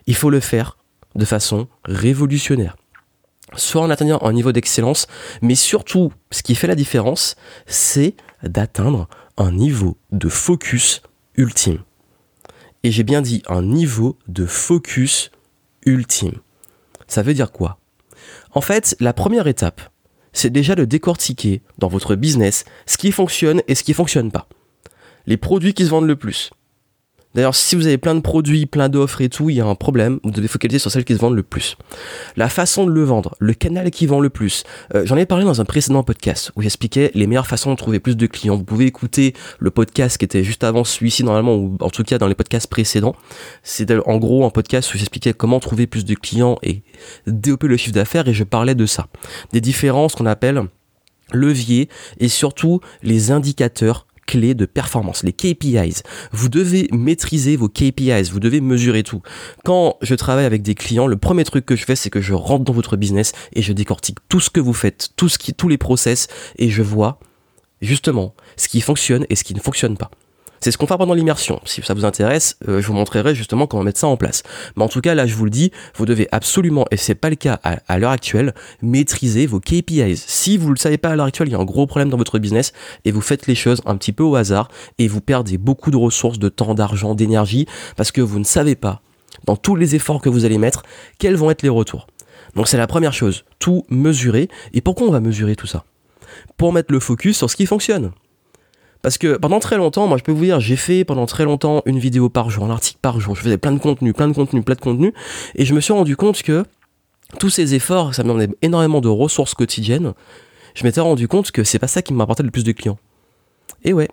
Il 0.07 0.15
faut 0.15 0.31
le 0.31 0.41
faire 0.41 0.79
de 1.15 1.25
façon 1.25 1.69
révolutionnaire. 1.85 2.77
Soit 3.57 3.83
en 3.83 3.91
atteignant 3.91 4.21
un 4.23 4.33
niveau 4.33 4.53
d'excellence, 4.53 5.07
mais 5.43 5.57
surtout, 5.57 6.13
ce 6.31 6.43
qui 6.43 6.55
fait 6.55 6.69
la 6.69 6.77
différence, 6.77 7.35
c'est 7.67 8.15
d'atteindre 8.45 9.09
un 9.37 9.51
niveau 9.51 9.97
de 10.13 10.29
focus 10.29 11.03
ultime. 11.37 11.79
Et 12.83 12.91
j'ai 12.91 13.03
bien 13.03 13.23
dit 13.23 13.43
un 13.49 13.63
niveau 13.63 14.19
de 14.29 14.47
focus 14.47 15.31
ultime. 15.85 16.39
Ça 17.11 17.23
veut 17.23 17.35
dire 17.35 17.51
quoi? 17.51 17.81
En 18.53 18.61
fait, 18.61 18.97
la 19.01 19.13
première 19.13 19.49
étape, 19.49 19.81
c'est 20.33 20.49
déjà 20.49 20.77
de 20.77 20.85
décortiquer 20.85 21.61
dans 21.77 21.89
votre 21.89 22.15
business 22.15 22.65
ce 22.87 22.99
qui 22.99 23.11
fonctionne 23.11 23.63
et 23.67 23.75
ce 23.75 23.83
qui 23.83 23.95
fonctionne 23.95 24.31
pas. 24.31 24.49
Les 25.27 25.37
produits 25.37 25.75
qui 25.75 25.85
se 25.85 25.91
vendent 25.91 26.07
le 26.07 26.15
plus, 26.15 26.53
D'ailleurs, 27.35 27.55
si 27.55 27.77
vous 27.77 27.87
avez 27.87 27.99
plein 27.99 28.17
de 28.17 28.21
produits, 28.21 28.67
plein 28.67 28.89
d'offres 28.89 29.21
et 29.21 29.29
tout, 29.29 29.51
il 29.51 29.57
y 29.57 29.61
a 29.61 29.67
un 29.67 29.77
problème. 29.77 30.19
Vous 30.25 30.33
devez 30.33 30.49
focaliser 30.49 30.81
sur 30.81 30.91
celles 30.91 31.05
qui 31.05 31.15
se 31.15 31.21
vendent 31.21 31.37
le 31.37 31.45
plus. 31.45 31.77
La 32.37 32.49
façon 32.49 32.85
de 32.85 32.91
le 32.91 33.05
vendre, 33.05 33.37
le 33.39 33.55
canal 33.55 33.91
qui 33.91 34.07
vend 34.07 34.21
le 34.21 34.31
plus. 34.31 34.65
Euh, 34.95 35.07
j'en 35.07 35.17
ai 35.17 35.27
parlé 35.27 35.45
dans 35.45 35.61
un 35.61 35.65
précédent 35.65 36.03
podcast 36.03 36.51
où 36.57 36.63
j'expliquais 36.63 37.13
les 37.15 37.29
meilleures 37.29 37.47
façons 37.47 37.71
de 37.71 37.77
trouver 37.77 38.01
plus 38.01 38.17
de 38.17 38.27
clients. 38.27 38.57
Vous 38.57 38.65
pouvez 38.65 38.87
écouter 38.87 39.35
le 39.61 39.71
podcast 39.71 40.19
qui 40.19 40.25
était 40.25 40.43
juste 40.43 40.65
avant 40.65 40.83
celui-ci 40.83 41.23
normalement, 41.23 41.55
ou 41.55 41.77
en 41.81 41.91
tout 41.91 42.03
cas 42.03 42.19
dans 42.19 42.27
les 42.27 42.35
podcasts 42.35 42.69
précédents. 42.69 43.15
C'était 43.63 43.99
en 44.07 44.17
gros 44.17 44.45
un 44.45 44.51
podcast 44.51 44.93
où 44.93 44.99
j'expliquais 44.99 45.33
comment 45.33 45.61
trouver 45.61 45.87
plus 45.87 46.05
de 46.05 46.15
clients 46.15 46.59
et 46.63 46.83
développer 47.29 47.69
le 47.69 47.77
chiffre 47.77 47.95
d'affaires 47.95 48.27
et 48.27 48.35
je 48.35 48.45
parlais 48.45 48.75
de 48.75 48.87
ça. 48.87 49.07
Des 49.53 49.61
différences 49.61 50.17
qu'on 50.17 50.27
appelle 50.27 50.65
leviers 51.33 51.89
et 52.19 52.29
surtout 52.29 52.81
les 53.03 53.31
indicateurs 53.31 54.07
clés 54.27 54.55
de 54.55 54.67
performance, 54.67 55.23
les 55.23 55.33
KPIs. 55.33 56.03
Vous 56.33 56.49
devez 56.49 56.89
maîtriser 56.93 57.57
vos 57.57 57.69
KPIs, 57.69 58.31
vous 58.31 58.41
devez 58.41 58.61
mesurer 58.61 59.03
tout. 59.03 59.23
Quand 59.65 59.97
je 60.03 60.15
travaille 60.15 60.45
avec 60.45 60.63
des 60.63 60.75
clients, 60.75 61.07
le 61.07 61.17
premier 61.17 61.45
truc 61.45 61.67
que 61.67 61.77
je 61.77 61.85
fais, 61.85 61.97
c'est 61.97 62.11
que 62.11 62.21
je 62.21 62.35
rentre 62.35 62.65
dans 62.65 62.73
votre 62.73 62.97
business 62.97 63.33
et 63.55 63.63
je 63.63 63.73
décortique 63.73 64.19
tout 64.29 64.41
ce 64.41 64.51
que 64.51 64.61
vous 64.61 64.75
faites, 64.75 65.11
tous 65.17 65.69
les 65.69 65.79
process 65.79 66.29
et 66.57 66.71
je 66.71 66.83
vois 66.83 67.19
justement 67.81 68.35
ce 68.57 68.69
qui 68.69 68.81
fonctionne 68.81 69.27
et 69.31 69.37
ce 69.37 69.45
qui 69.45 69.55
ne 69.55 69.61
fonctionne 69.61 69.97
pas. 69.97 70.11
C'est 70.63 70.71
ce 70.73 70.77
qu'on 70.77 70.87
fait 70.87 70.99
pendant 70.99 71.15
l'immersion. 71.15 71.59
Si 71.65 71.81
ça 71.81 71.95
vous 71.95 72.05
intéresse, 72.05 72.59
euh, 72.69 72.83
je 72.83 72.87
vous 72.87 72.93
montrerai 72.93 73.35
justement 73.35 73.67
comment 73.67 73.83
mettre 73.83 73.99
ça 73.99 74.09
en 74.09 74.19
place. 74.19 74.43
Mais 74.77 74.83
en 74.83 74.89
tout 74.89 75.01
cas, 75.01 75.15
là, 75.15 75.27
je 75.27 75.35
vous 75.35 75.45
le 75.45 75.51
dis, 75.51 75.73
vous 75.95 76.05
devez 76.05 76.29
absolument, 76.33 76.85
et 76.91 76.99
c'est 76.99 77.15
pas 77.15 77.31
le 77.31 77.37
cas 77.37 77.59
à, 77.63 77.99
l'heure 77.99 78.11
actuelle, 78.11 78.55
maîtriser 78.83 79.47
vos 79.47 79.59
KPIs. 79.59 80.23
Si 80.27 80.59
vous 80.59 80.67
ne 80.69 80.75
le 80.75 80.79
savez 80.79 80.99
pas 80.99 81.09
à 81.09 81.17
l'heure 81.17 81.25
actuelle, 81.25 81.49
il 81.49 81.53
y 81.53 81.55
a 81.55 81.59
un 81.59 81.65
gros 81.65 81.87
problème 81.87 82.11
dans 82.11 82.19
votre 82.19 82.39
business 82.39 82.75
et 83.07 83.11
vous 83.11 83.23
faites 83.23 83.47
les 83.47 83.55
choses 83.55 83.81
un 83.87 83.97
petit 83.97 84.13
peu 84.13 84.23
au 84.23 84.35
hasard 84.35 84.69
et 84.99 85.09
vous 85.09 85.23
perdez 85.23 85.57
beaucoup 85.57 85.91
de 85.91 85.97
ressources, 85.97 86.39
de 86.39 86.51
temps, 86.51 86.75
d'argent, 86.75 87.15
d'énergie 87.15 87.67
parce 87.97 88.13
que 88.13 88.21
vous 88.21 88.39
ne 88.39 88.45
savez 88.45 88.75
pas, 88.75 89.01
dans 89.47 89.57
tous 89.57 89.77
les 89.77 89.95
efforts 89.95 90.21
que 90.21 90.29
vous 90.29 90.45
allez 90.45 90.59
mettre, 90.59 90.83
quels 91.19 91.37
vont 91.37 91.51
être 91.51 91.63
les 91.63 91.71
retours. 91.71 92.07
Donc 92.55 92.69
c'est 92.69 92.77
la 92.77 92.87
première 92.87 93.15
chose, 93.15 93.45
tout 93.61 93.87
mesurer. 93.89 94.51
Et 94.75 94.83
pourquoi 94.83 95.07
on 95.07 95.11
va 95.11 95.21
mesurer 95.21 95.57
tout 95.57 95.67
ça? 95.67 95.85
Pour 96.59 96.75
mettre 96.75 96.93
le 96.93 97.01
focus 97.01 97.39
sur 97.39 97.49
ce 97.49 97.57
qui 97.57 97.65
fonctionne. 97.65 98.11
Parce 99.03 99.17
que 99.17 99.37
pendant 99.37 99.61
très 99.61 99.77
longtemps, 99.77 100.07
moi 100.07 100.19
je 100.19 100.23
peux 100.23 100.33
vous 100.33 100.45
dire, 100.45 100.61
j'ai 100.61 100.77
fait 100.77 101.05
pendant 101.05 101.27
très 101.27 101.45
longtemps 101.45 101.83
une 101.87 101.99
vidéo 101.99 102.29
par 102.29 102.51
jour, 102.51 102.65
un 102.65 102.71
article 102.71 102.99
par 103.01 103.19
jour, 103.19 103.35
je 103.35 103.43
faisais 103.43 103.59
plein 103.59 103.73
de 103.73 103.79
contenu, 103.79 104.13
plein 104.13 104.29
de 104.29 104.35
contenu, 104.35 104.63
plein 104.63 104.75
de 104.75 104.81
contenu, 104.81 105.15
et 105.55 105.65
je 105.65 105.75
me 105.75 105.81
suis 105.81 105.93
rendu 105.93 106.17
compte 106.17 106.43
que 106.43 106.65
tous 107.39 107.49
ces 107.49 107.75
efforts, 107.75 108.15
ça 108.15 108.23
me 108.23 108.29
demandait 108.29 108.51
énormément 108.61 109.01
de 109.01 109.09
ressources 109.09 109.55
quotidiennes, 109.55 110.13
je 110.75 110.85
m'étais 110.85 111.01
rendu 111.01 111.29
compte 111.29 111.51
que 111.51 111.65
c'est 111.65 111.79
pas 111.79 111.87
ça 111.87 112.03
qui 112.03 112.13
m'apportait 112.13 112.43
le 112.43 112.51
plus 112.51 112.65
de 112.65 112.73
clients. 112.73 112.99
Et 113.85 113.93
ouais, 113.93 114.09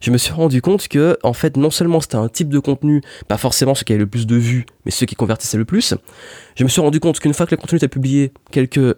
je 0.00 0.10
me 0.10 0.16
suis 0.16 0.32
rendu 0.32 0.62
compte 0.62 0.88
que, 0.88 1.18
en 1.22 1.32
fait, 1.34 1.56
non 1.56 1.70
seulement 1.70 2.00
c'était 2.00 2.16
un 2.16 2.28
type 2.28 2.48
de 2.48 2.58
contenu, 2.58 3.02
pas 3.28 3.36
forcément 3.36 3.74
ce 3.74 3.84
qui 3.84 3.92
avait 3.92 4.00
le 4.00 4.08
plus 4.08 4.26
de 4.26 4.36
vues, 4.36 4.64
mais 4.84 4.90
ceux 4.90 5.06
qui 5.06 5.14
convertissaient 5.14 5.58
le 5.58 5.64
plus, 5.64 5.94
je 6.56 6.64
me 6.64 6.68
suis 6.68 6.80
rendu 6.80 7.00
compte 7.00 7.20
qu'une 7.20 7.34
fois 7.34 7.46
que 7.46 7.54
le 7.54 7.60
contenu 7.60 7.76
était 7.76 7.88
publié, 7.88 8.32
quelques 8.50 8.96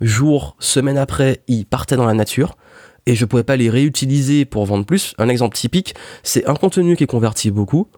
jours, 0.00 0.56
semaines 0.58 0.98
après, 0.98 1.42
il 1.46 1.66
partait 1.66 1.96
dans 1.96 2.06
la 2.06 2.14
nature 2.14 2.56
et 3.06 3.14
je 3.14 3.24
pourrais 3.24 3.44
pas 3.44 3.56
les 3.56 3.70
réutiliser 3.70 4.44
pour 4.44 4.64
vendre 4.64 4.84
plus. 4.84 5.14
Un 5.18 5.28
exemple 5.28 5.56
typique, 5.56 5.94
c'est 6.22 6.46
un 6.48 6.54
contenu 6.54 6.96
qui 6.96 7.04
est 7.04 7.08
converti 7.08 7.50
beaucoup. 7.50 7.88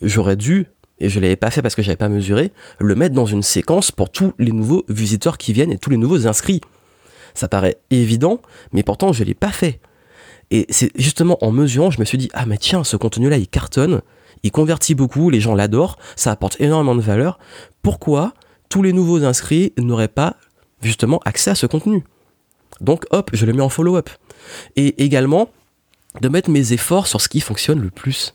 J'aurais 0.00 0.36
dû, 0.36 0.66
et 0.98 1.08
je 1.08 1.20
l'avais 1.20 1.36
pas 1.36 1.50
fait 1.50 1.62
parce 1.62 1.74
que 1.74 1.82
j'avais 1.82 1.96
pas 1.96 2.08
mesuré, 2.08 2.52
le 2.78 2.94
mettre 2.94 3.14
dans 3.14 3.26
une 3.26 3.42
séquence 3.42 3.90
pour 3.90 4.10
tous 4.10 4.32
les 4.38 4.52
nouveaux 4.52 4.84
visiteurs 4.88 5.38
qui 5.38 5.52
viennent 5.52 5.72
et 5.72 5.78
tous 5.78 5.90
les 5.90 5.96
nouveaux 5.96 6.26
inscrits. 6.26 6.60
Ça 7.34 7.48
paraît 7.48 7.78
évident, 7.90 8.40
mais 8.72 8.82
pourtant 8.82 9.12
je 9.12 9.24
l'ai 9.24 9.34
pas 9.34 9.52
fait. 9.52 9.80
Et 10.50 10.66
c'est 10.68 10.90
justement 10.96 11.38
en 11.42 11.50
mesurant, 11.50 11.90
je 11.90 11.98
me 11.98 12.04
suis 12.04 12.18
dit, 12.18 12.28
ah 12.34 12.44
mais 12.44 12.58
tiens, 12.58 12.84
ce 12.84 12.96
contenu-là, 12.96 13.38
il 13.38 13.48
cartonne, 13.48 14.02
il 14.42 14.50
convertit 14.50 14.94
beaucoup, 14.94 15.30
les 15.30 15.40
gens 15.40 15.54
l'adorent, 15.54 15.96
ça 16.14 16.30
apporte 16.30 16.60
énormément 16.60 16.94
de 16.94 17.00
valeur. 17.00 17.38
Pourquoi 17.82 18.34
tous 18.68 18.82
les 18.82 18.92
nouveaux 18.92 19.24
inscrits 19.24 19.72
n'auraient 19.78 20.08
pas 20.08 20.36
justement 20.82 21.20
accès 21.24 21.50
à 21.50 21.54
ce 21.54 21.66
contenu? 21.66 22.04
Donc 22.80 23.04
hop, 23.10 23.30
je 23.32 23.46
le 23.46 23.52
mets 23.52 23.62
en 23.62 23.68
follow-up. 23.68 24.10
Et 24.76 25.02
également, 25.02 25.48
de 26.20 26.28
mettre 26.28 26.50
mes 26.50 26.72
efforts 26.72 27.06
sur 27.06 27.20
ce 27.20 27.28
qui 27.28 27.40
fonctionne 27.40 27.80
le 27.80 27.90
plus. 27.90 28.34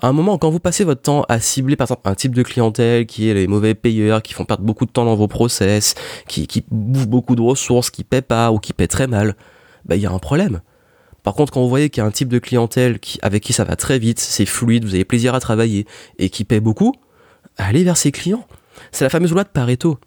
À 0.00 0.08
un 0.08 0.12
moment, 0.12 0.38
quand 0.38 0.50
vous 0.50 0.60
passez 0.60 0.84
votre 0.84 1.02
temps 1.02 1.24
à 1.28 1.40
cibler 1.40 1.74
par 1.74 1.86
exemple 1.86 2.08
un 2.08 2.14
type 2.14 2.34
de 2.34 2.42
clientèle 2.44 3.06
qui 3.06 3.28
est 3.28 3.34
les 3.34 3.48
mauvais 3.48 3.74
payeurs, 3.74 4.22
qui 4.22 4.32
font 4.32 4.44
perdre 4.44 4.62
beaucoup 4.62 4.86
de 4.86 4.92
temps 4.92 5.04
dans 5.04 5.16
vos 5.16 5.26
process, 5.26 5.94
qui, 6.28 6.46
qui 6.46 6.64
bouffent 6.70 7.08
beaucoup 7.08 7.34
de 7.34 7.42
ressources, 7.42 7.90
qui 7.90 8.04
paient 8.04 8.22
pas 8.22 8.52
ou 8.52 8.58
qui 8.58 8.72
paient 8.72 8.86
très 8.86 9.08
mal, 9.08 9.34
bah, 9.86 9.96
il 9.96 10.02
y 10.02 10.06
a 10.06 10.12
un 10.12 10.18
problème. 10.18 10.60
Par 11.24 11.34
contre, 11.34 11.52
quand 11.52 11.60
vous 11.60 11.68
voyez 11.68 11.90
qu'il 11.90 12.00
y 12.00 12.04
a 12.04 12.06
un 12.06 12.12
type 12.12 12.28
de 12.28 12.38
clientèle 12.38 13.00
avec 13.22 13.42
qui 13.42 13.52
ça 13.52 13.64
va 13.64 13.74
très 13.74 13.98
vite, 13.98 14.20
c'est 14.20 14.46
fluide, 14.46 14.84
vous 14.84 14.94
avez 14.94 15.04
plaisir 15.04 15.34
à 15.34 15.40
travailler 15.40 15.86
et 16.18 16.30
qui 16.30 16.44
paie 16.44 16.60
beaucoup, 16.60 16.94
allez 17.56 17.82
vers 17.82 17.96
ces 17.96 18.12
clients. 18.12 18.46
C'est 18.92 19.04
la 19.04 19.10
fameuse 19.10 19.32
loi 19.32 19.42
de 19.42 19.48
Pareto. 19.48 19.98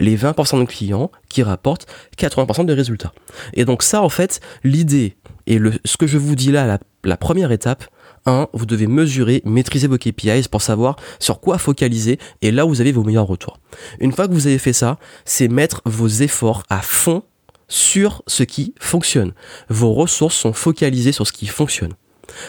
Les 0.00 0.16
20% 0.16 0.58
de 0.58 0.64
clients 0.64 1.10
qui 1.28 1.42
rapportent 1.42 1.86
80% 2.18 2.66
des 2.66 2.74
résultats. 2.74 3.12
Et 3.54 3.64
donc 3.64 3.82
ça, 3.82 4.02
en 4.02 4.08
fait, 4.08 4.40
l'idée 4.64 5.16
et 5.46 5.58
le, 5.58 5.72
ce 5.84 5.96
que 5.96 6.06
je 6.06 6.18
vous 6.18 6.34
dis 6.34 6.50
là, 6.50 6.66
la, 6.66 6.78
la 7.04 7.16
première 7.16 7.52
étape, 7.52 7.84
1. 8.26 8.48
Vous 8.52 8.66
devez 8.66 8.86
mesurer, 8.86 9.42
maîtriser 9.44 9.86
vos 9.86 9.98
KPIs 9.98 10.48
pour 10.50 10.62
savoir 10.62 10.96
sur 11.18 11.40
quoi 11.40 11.58
focaliser 11.58 12.18
et 12.42 12.50
là 12.50 12.66
où 12.66 12.68
vous 12.68 12.80
avez 12.80 12.92
vos 12.92 13.04
meilleurs 13.04 13.26
retours. 13.26 13.58
Une 13.98 14.12
fois 14.12 14.28
que 14.28 14.32
vous 14.32 14.46
avez 14.46 14.58
fait 14.58 14.72
ça, 14.72 14.98
c'est 15.24 15.48
mettre 15.48 15.82
vos 15.84 16.08
efforts 16.08 16.62
à 16.68 16.82
fond 16.82 17.22
sur 17.68 18.22
ce 18.26 18.42
qui 18.42 18.74
fonctionne. 18.80 19.32
Vos 19.68 19.92
ressources 19.92 20.36
sont 20.36 20.52
focalisées 20.52 21.12
sur 21.12 21.26
ce 21.26 21.32
qui 21.32 21.46
fonctionne. 21.46 21.94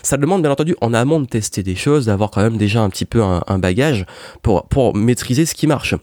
Ça 0.04 0.18
demande 0.18 0.42
bien 0.42 0.52
entendu 0.52 0.76
en 0.82 0.94
amont 0.94 1.20
de 1.20 1.26
tester 1.26 1.64
des 1.64 1.76
choses, 1.76 2.06
d'avoir 2.06 2.32
quand 2.32 2.42
même 2.42 2.58
déjà 2.58 2.82
un 2.82 2.90
petit 2.90 3.06
peu 3.06 3.24
un, 3.24 3.60
bagage 3.60 4.06
pour, 4.42 4.68
pour 4.68 4.96
maîtriser 4.96 5.46
ce 5.46 5.56
qui 5.56 5.68
marche. 5.68 5.96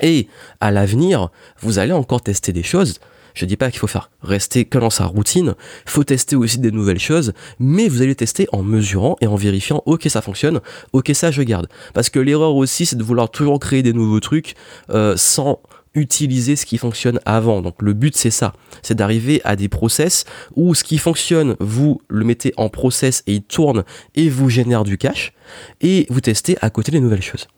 Et 0.00 0.28
à 0.60 0.70
l'avenir, 0.70 1.30
vous 1.60 1.78
allez 1.78 1.92
encore 1.92 2.22
tester 2.22 2.52
des 2.52 2.62
choses. 2.62 3.00
Je 3.34 3.46
dis 3.46 3.56
pas 3.56 3.70
qu'il 3.70 3.80
faut 3.80 3.88
faire 3.88 4.10
rester 4.22 4.64
que 4.64 4.78
dans 4.78 4.90
sa 4.90 5.06
routine, 5.06 5.54
il 5.86 5.90
faut 5.90 6.04
tester 6.04 6.36
aussi 6.36 6.58
des 6.58 6.70
nouvelles 6.70 7.00
choses, 7.00 7.32
mais 7.58 7.88
vous 7.88 8.00
allez 8.00 8.14
tester 8.14 8.46
en 8.52 8.62
mesurant 8.62 9.16
et 9.20 9.26
en 9.26 9.34
vérifiant 9.34 9.82
ok 9.86 10.06
ça 10.08 10.22
fonctionne, 10.22 10.60
ok 10.92 11.10
ça 11.14 11.32
je 11.32 11.42
garde. 11.42 11.68
Parce 11.94 12.10
que 12.10 12.20
l'erreur 12.20 12.54
aussi 12.54 12.86
c'est 12.86 12.96
de 12.96 13.02
vouloir 13.02 13.30
toujours 13.30 13.58
créer 13.58 13.82
des 13.82 13.92
nouveaux 13.92 14.20
trucs 14.20 14.54
euh, 14.90 15.16
sans 15.16 15.60
utiliser 15.96 16.54
ce 16.54 16.64
qui 16.64 16.78
fonctionne 16.78 17.18
avant. 17.24 17.60
Donc 17.60 17.82
le 17.82 17.92
but 17.92 18.16
c'est 18.16 18.30
ça, 18.30 18.52
c'est 18.82 18.94
d'arriver 18.94 19.40
à 19.44 19.56
des 19.56 19.68
process 19.68 20.24
où 20.54 20.76
ce 20.76 20.84
qui 20.84 20.98
fonctionne, 20.98 21.56
vous 21.58 22.00
le 22.08 22.24
mettez 22.24 22.52
en 22.56 22.68
process 22.68 23.24
et 23.26 23.34
il 23.34 23.42
tourne 23.42 23.82
et 24.14 24.28
vous 24.28 24.48
génère 24.48 24.84
du 24.84 24.96
cash 24.96 25.32
et 25.80 26.06
vous 26.08 26.20
testez 26.20 26.56
à 26.60 26.70
côté 26.70 26.92
les 26.92 27.00
nouvelles 27.00 27.22
choses. 27.22 27.48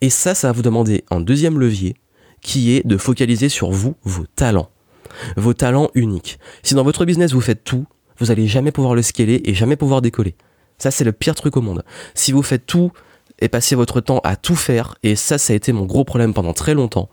Et 0.00 0.10
ça, 0.10 0.34
ça 0.34 0.48
va 0.48 0.52
vous 0.52 0.62
demander 0.62 1.04
un 1.10 1.20
deuxième 1.20 1.58
levier 1.58 1.94
qui 2.40 2.72
est 2.72 2.86
de 2.86 2.96
focaliser 2.96 3.48
sur 3.48 3.70
vous, 3.70 3.96
vos 4.04 4.26
talents. 4.36 4.70
Vos 5.36 5.54
talents 5.54 5.90
uniques. 5.94 6.38
Si 6.62 6.74
dans 6.74 6.82
votre 6.82 7.04
business 7.04 7.32
vous 7.32 7.40
faites 7.40 7.64
tout, 7.64 7.86
vous 8.18 8.30
allez 8.30 8.46
jamais 8.46 8.72
pouvoir 8.72 8.94
le 8.94 9.02
scaler 9.02 9.40
et 9.44 9.54
jamais 9.54 9.76
pouvoir 9.76 10.02
décoller. 10.02 10.34
Ça, 10.78 10.90
c'est 10.90 11.04
le 11.04 11.12
pire 11.12 11.34
truc 11.34 11.56
au 11.56 11.60
monde. 11.60 11.84
Si 12.14 12.32
vous 12.32 12.42
faites 12.42 12.66
tout 12.66 12.92
et 13.40 13.48
passez 13.48 13.74
votre 13.74 14.00
temps 14.00 14.20
à 14.24 14.36
tout 14.36 14.56
faire, 14.56 14.96
et 15.02 15.16
ça, 15.16 15.38
ça 15.38 15.52
a 15.52 15.56
été 15.56 15.72
mon 15.72 15.86
gros 15.86 16.04
problème 16.04 16.34
pendant 16.34 16.52
très 16.52 16.74
longtemps, 16.74 17.08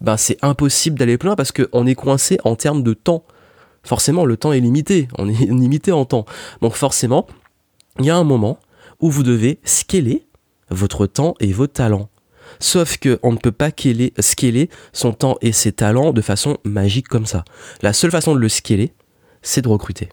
ben 0.00 0.16
c'est 0.16 0.38
impossible 0.42 0.98
d'aller 0.98 1.18
plus 1.18 1.26
loin 1.26 1.36
parce 1.36 1.52
qu'on 1.52 1.86
est 1.86 1.94
coincé 1.94 2.38
en 2.44 2.56
termes 2.56 2.82
de 2.82 2.94
temps. 2.94 3.24
Forcément, 3.82 4.24
le 4.24 4.36
temps 4.36 4.52
est 4.52 4.60
limité, 4.60 5.08
on 5.18 5.28
est 5.28 5.32
limité 5.50 5.92
en 5.92 6.04
temps. 6.04 6.24
Donc 6.60 6.74
forcément, 6.74 7.26
il 7.98 8.06
y 8.06 8.10
a 8.10 8.16
un 8.16 8.24
moment 8.24 8.58
où 9.00 9.10
vous 9.10 9.22
devez 9.22 9.60
scaler 9.64 10.26
votre 10.70 11.06
temps 11.06 11.34
et 11.40 11.52
vos 11.52 11.66
talents. 11.66 12.08
Sauf 12.58 12.98
qu'on 12.98 13.32
ne 13.32 13.38
peut 13.38 13.52
pas 13.52 13.70
scaler, 14.18 14.70
son 14.92 15.12
temps 15.12 15.36
et 15.40 15.52
ses 15.52 15.72
talents 15.72 16.12
de 16.12 16.20
façon 16.20 16.56
magique 16.64 17.08
comme 17.08 17.26
ça. 17.26 17.44
La 17.80 17.92
seule 17.92 18.10
façon 18.10 18.34
de 18.34 18.40
le 18.40 18.48
scaler, 18.48 18.92
c'est 19.42 19.62
de 19.62 19.68
recruter. 19.68 20.08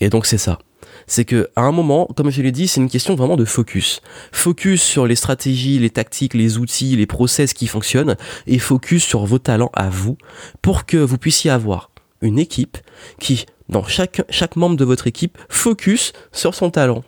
Et 0.00 0.08
donc 0.08 0.26
c'est 0.26 0.38
ça 0.38 0.58
c'est 1.06 1.24
que 1.24 1.48
à 1.56 1.62
un 1.62 1.72
moment, 1.72 2.08
comme 2.16 2.30
je 2.30 2.42
l'ai 2.42 2.52
dit, 2.52 2.68
c'est 2.68 2.80
une 2.80 2.90
question 2.90 3.14
vraiment 3.14 3.36
de 3.36 3.44
focus. 3.44 4.00
Focus 4.30 4.82
sur 4.82 5.06
les 5.06 5.16
stratégies, 5.16 5.78
les 5.78 5.90
tactiques, 5.90 6.34
les 6.34 6.58
outils, 6.58 6.96
les 6.96 7.06
process 7.06 7.52
qui 7.52 7.66
fonctionnent, 7.66 8.16
et 8.46 8.58
focus 8.58 9.04
sur 9.04 9.24
vos 9.24 9.38
talents 9.38 9.70
à 9.74 9.88
vous, 9.88 10.16
pour 10.60 10.86
que 10.86 10.96
vous 10.96 11.18
puissiez 11.18 11.50
avoir 11.50 11.90
une 12.20 12.38
équipe 12.38 12.78
qui, 13.18 13.46
dans 13.68 13.84
chaque, 13.84 14.22
chaque 14.30 14.56
membre 14.56 14.76
de 14.76 14.84
votre 14.84 15.06
équipe, 15.06 15.38
focus 15.48 16.12
sur 16.30 16.54
son 16.54 16.70
talent. 16.70 17.02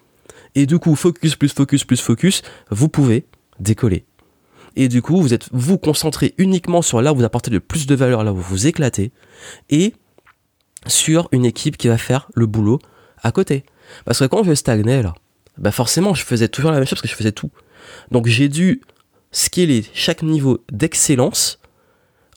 Et 0.54 0.66
du 0.66 0.78
coup, 0.78 0.94
focus 0.94 1.36
plus 1.36 1.52
focus 1.52 1.84
plus 1.84 2.00
focus, 2.00 2.42
vous 2.70 2.88
pouvez 2.88 3.26
décoller. 3.60 4.04
Et 4.76 4.88
du 4.88 5.02
coup, 5.02 5.20
vous 5.20 5.34
êtes 5.34 5.48
vous 5.52 5.78
concentrez 5.78 6.34
uniquement 6.38 6.82
sur 6.82 7.00
là 7.00 7.12
où 7.12 7.16
vous 7.16 7.24
apportez 7.24 7.50
le 7.50 7.60
plus 7.60 7.86
de 7.86 7.94
valeur, 7.94 8.24
là 8.24 8.32
où 8.32 8.36
vous 8.36 8.66
éclatez, 8.66 9.12
et 9.70 9.94
sur 10.86 11.28
une 11.32 11.44
équipe 11.44 11.76
qui 11.76 11.88
va 11.88 11.98
faire 11.98 12.28
le 12.34 12.46
boulot 12.46 12.78
à 13.22 13.32
côté. 13.32 13.64
Parce 14.04 14.18
que 14.18 14.24
quand 14.24 14.42
je 14.42 14.54
stagnais 14.54 15.02
là, 15.02 15.14
bah 15.58 15.70
forcément 15.70 16.14
je 16.14 16.24
faisais 16.24 16.48
toujours 16.48 16.72
la 16.72 16.78
même 16.78 16.86
chose 16.86 17.00
parce 17.00 17.02
que 17.02 17.08
je 17.08 17.14
faisais 17.14 17.32
tout. 17.32 17.50
Donc 18.10 18.26
j'ai 18.26 18.48
dû 18.48 18.82
scaler 19.30 19.84
chaque 19.94 20.22
niveau 20.22 20.64
d'excellence 20.72 21.58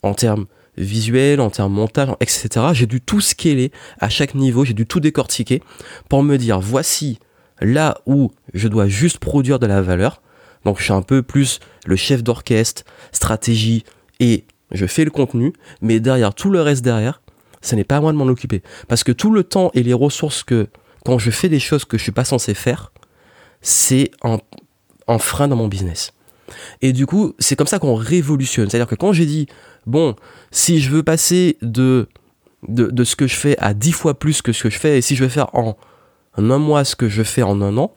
en 0.03 0.13
termes 0.13 0.45
visuels, 0.77 1.41
en 1.41 1.49
termes 1.49 1.73
montage, 1.73 2.09
etc. 2.19 2.49
J'ai 2.73 2.85
dû 2.85 3.01
tout 3.01 3.21
scaler 3.21 3.71
à 3.99 4.09
chaque 4.09 4.35
niveau, 4.35 4.63
j'ai 4.63 4.73
dû 4.73 4.85
tout 4.85 4.99
décortiquer 4.99 5.63
pour 6.09 6.23
me 6.23 6.37
dire 6.37 6.59
voici 6.59 7.19
là 7.61 7.97
où 8.05 8.31
je 8.53 8.67
dois 8.67 8.87
juste 8.87 9.19
produire 9.19 9.59
de 9.59 9.65
la 9.65 9.81
valeur. 9.81 10.21
Donc 10.65 10.79
je 10.79 10.83
suis 10.83 10.93
un 10.93 11.01
peu 11.01 11.21
plus 11.21 11.59
le 11.85 11.95
chef 11.95 12.23
d'orchestre, 12.23 12.83
stratégie 13.11 13.83
et 14.19 14.45
je 14.71 14.85
fais 14.85 15.05
le 15.05 15.11
contenu, 15.11 15.53
mais 15.81 15.99
derrière 15.99 16.33
tout 16.33 16.49
le 16.49 16.61
reste 16.61 16.83
derrière, 16.83 17.21
ce 17.61 17.75
n'est 17.75 17.83
pas 17.83 17.97
à 17.97 18.01
moi 18.01 18.11
de 18.11 18.17
m'en 18.17 18.25
occuper. 18.25 18.61
Parce 18.87 19.03
que 19.03 19.11
tout 19.11 19.31
le 19.31 19.43
temps 19.43 19.71
et 19.73 19.83
les 19.83 19.93
ressources 19.93 20.43
que 20.43 20.67
quand 21.05 21.19
je 21.19 21.31
fais 21.31 21.49
des 21.49 21.59
choses 21.59 21.85
que 21.85 21.97
je 21.97 22.03
suis 22.03 22.11
pas 22.11 22.25
censé 22.25 22.53
faire, 22.53 22.91
c'est 23.61 24.11
un, 24.23 24.39
frein 25.19 25.47
dans 25.47 25.55
mon 25.55 25.67
business. 25.67 26.11
Et 26.81 26.93
du 26.93 27.05
coup, 27.05 27.33
c'est 27.39 27.55
comme 27.55 27.67
ça 27.67 27.79
qu'on 27.79 27.95
révolutionne. 27.95 28.69
C'est-à-dire 28.69 28.87
que 28.87 28.95
quand 28.95 29.13
j'ai 29.13 29.25
dit, 29.25 29.47
bon, 29.85 30.15
si 30.51 30.79
je 30.79 30.89
veux 30.89 31.03
passer 31.03 31.57
de, 31.61 32.07
de, 32.67 33.03
ce 33.03 33.15
que 33.15 33.27
je 33.27 33.35
fais 33.35 33.57
à 33.59 33.73
dix 33.73 33.91
fois 33.91 34.19
plus 34.19 34.41
que 34.41 34.51
ce 34.53 34.63
que 34.63 34.69
je 34.69 34.77
fais, 34.77 34.97
et 34.97 35.01
si 35.01 35.15
je 35.15 35.23
veux 35.23 35.29
faire 35.29 35.53
en, 35.55 35.77
en 36.37 36.49
un 36.49 36.57
mois 36.57 36.85
ce 36.85 36.95
que 36.95 37.09
je 37.09 37.23
fais 37.23 37.43
en 37.43 37.61
un 37.61 37.77
an, 37.77 37.95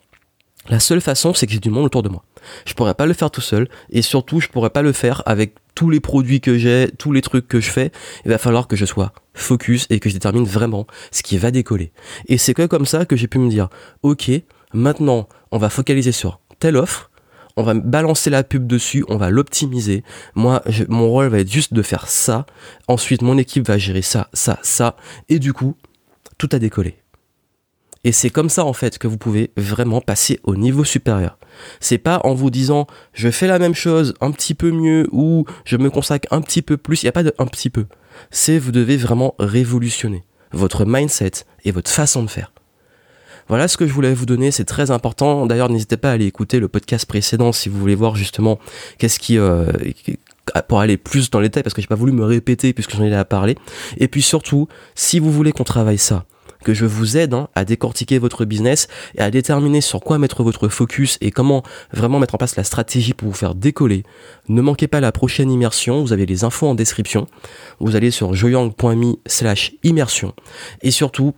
la 0.69 0.81
seule 0.81 1.01
façon, 1.01 1.35
c'est 1.35 1.47
que 1.47 1.53
j'ai 1.53 1.59
du 1.59 1.71
monde 1.71 1.87
autour 1.87 2.03
de 2.03 2.09
moi. 2.09 2.25
Je 2.67 2.75
pourrais 2.75 2.95
pas 2.95 3.07
le 3.07 3.15
faire 3.15 3.31
tout 3.31 3.41
seul, 3.41 3.69
et 3.91 4.03
surtout, 4.03 4.41
je 4.41 4.49
pourrais 4.49 4.71
pas 4.71 4.83
le 4.83 4.93
faire 4.93 5.23
avec 5.27 5.55
tous 5.75 5.91
les 5.91 6.01
produits 6.01 6.41
que 6.41 6.59
j'ai, 6.59 6.91
tous 6.99 7.13
les 7.13 7.23
trucs 7.23 7.49
que 7.49 7.61
je 7.61 7.71
fais. 7.71 7.93
Il 8.25 8.31
va 8.31 8.39
falloir 8.39 8.69
que 8.69 8.77
je 8.77 8.85
sois 8.85 9.13
focus 9.35 9.87
et 9.91 10.01
que 10.01 10.09
je 10.09 10.15
détermine 10.15 10.45
vraiment 10.45 10.87
ce 11.13 11.23
qui 11.23 11.39
va 11.39 11.51
décoller. 11.51 11.93
Et 12.27 12.39
c'est 12.39 12.55
que 12.55 12.67
comme 12.67 12.87
ça 12.87 13.07
que 13.07 13.17
j'ai 13.17 13.27
pu 13.27 13.39
me 13.39 13.49
dire, 13.49 13.69
ok, 14.03 14.31
maintenant 14.75 15.29
on 15.51 15.59
va 15.59 15.71
focaliser 15.71 16.13
sur 16.13 16.41
telle 16.59 16.77
offre, 16.77 17.11
on 17.57 17.63
va 17.63 17.75
balancer 17.75 18.31
la 18.31 18.45
pub 18.45 18.67
dessus, 18.67 19.05
on 19.09 19.17
va 19.17 19.31
l'optimiser. 19.31 20.05
Moi, 20.35 20.63
mon 20.89 21.09
rôle 21.09 21.27
va 21.29 21.41
être 21.41 21.51
juste 21.51 21.75
de 21.75 21.83
faire 21.83 22.07
ça. 22.09 22.47
Ensuite, 22.87 23.23
mon 23.23 23.39
équipe 23.39 23.67
va 23.67 23.77
gérer 23.77 24.03
ça, 24.03 24.29
ça, 24.33 24.59
ça. 24.63 24.97
Et 25.29 25.39
du 25.39 25.53
coup, 25.53 25.77
tout 26.39 26.49
a 26.53 26.59
décollé. 26.59 26.97
Et 28.05 28.13
c'est 28.13 28.31
comme 28.31 28.49
ça 28.49 28.65
en 28.65 28.73
fait 28.73 28.99
que 28.99 29.07
vous 29.07 29.19
pouvez 29.19 29.51
vraiment 29.57 30.01
passer 30.01 30.41
au 30.45 30.57
niveau 30.57 30.85
supérieur. 30.85 31.39
C'est 31.81 31.99
pas 31.99 32.21
en 32.25 32.35
vous 32.35 32.51
disant 32.51 32.87
je 33.13 33.31
fais 33.31 33.47
la 33.47 33.59
même 33.59 33.75
chose 33.75 34.15
un 34.21 34.31
petit 34.31 34.55
peu 34.55 34.71
mieux 34.71 35.07
ou 35.13 35.45
je 35.65 35.77
me 35.77 35.91
consacre 35.91 36.27
un 36.31 36.41
petit 36.41 36.63
peu 36.63 36.77
plus. 36.77 37.03
Il 37.03 37.07
n'y 37.07 37.11
a 37.11 37.13
pas 37.13 37.23
de 37.23 37.35
un 37.39 37.47
petit 37.47 37.69
peu 37.69 37.87
c'est 38.31 38.59
vous 38.59 38.73
devez 38.73 38.97
vraiment 38.97 39.35
révolutionner 39.39 40.25
votre 40.53 40.85
mindset 40.85 41.45
et 41.65 41.71
votre 41.71 41.91
façon 41.91 42.23
de 42.23 42.31
faire. 42.31 42.53
Voilà 43.49 43.67
ce 43.67 43.77
que 43.77 43.87
je 43.87 43.93
voulais 43.93 44.15
vous 44.15 44.27
donner, 44.27 44.51
c'est 44.51 44.65
très 44.65 44.91
important. 44.91 45.47
D'ailleurs, 45.47 45.71
n'hésitez 45.71 45.97
pas 45.97 46.11
à 46.11 46.13
aller 46.13 46.27
écouter 46.27 46.61
le 46.61 46.69
podcast 46.69 47.07
précédent 47.07 47.53
si 47.53 47.69
vous 47.69 47.79
voulez 47.79 47.97
voir 47.97 48.15
justement 48.15 48.61
qu'est-ce 48.99 49.19
qui 49.19 49.39
euh, 49.39 49.67
pour 50.69 50.81
aller 50.81 50.97
plus 50.97 51.31
dans 51.31 51.41
les 51.41 51.49
détails 51.49 51.65
parce 51.65 51.75
que 51.75 51.81
j'ai 51.81 51.89
pas 51.89 51.97
voulu 51.97 52.13
me 52.13 52.25
répéter 52.25 52.73
puisque 52.73 52.95
j'en 52.95 53.05
ai 53.05 53.15
à 53.15 53.25
parler. 53.25 53.57
Et 53.97 54.07
puis 54.07 54.23
surtout, 54.23 54.69
si 54.95 55.19
vous 55.19 55.33
voulez 55.33 55.51
qu'on 55.51 55.65
travaille 55.65 55.99
ça, 55.99 56.27
que 56.65 56.75
je 56.75 56.87
vous 56.87 57.17
aide 57.17 57.35
hein, 57.35 57.49
à 57.55 57.65
décortiquer 57.65 58.19
votre 58.19 58.45
business 58.45 58.89
et 59.15 59.21
à 59.21 59.31
déterminer 59.31 59.81
sur 59.81 60.01
quoi 60.01 60.19
mettre 60.19 60.43
votre 60.43 60.69
focus 60.69 61.19
et 61.21 61.31
comment 61.31 61.63
vraiment 61.93 62.19
mettre 62.19 62.35
en 62.35 62.39
place 62.39 62.57
la 62.57 62.65
stratégie 62.65 63.15
pour 63.15 63.29
vous 63.29 63.35
faire 63.35 63.55
décoller. 63.55 64.05
Ne 64.49 64.63
manquez 64.63 64.89
pas 64.89 65.01
la 65.01 65.13
prochaine 65.13 65.51
immersion, 65.51 66.03
vous 66.03 66.13
avez 66.13 66.27
les 66.27 66.45
infos 66.45 66.67
en 66.67 66.75
description. 66.75 67.27
Vous 67.79 67.97
allez 67.97 68.11
sur 68.11 68.35
joyang.me 68.35 69.15
slash 69.27 69.73
immersion. 69.83 70.35
Et 70.83 70.91
surtout, 70.91 71.35